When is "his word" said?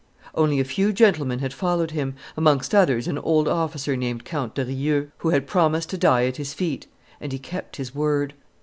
7.75-8.33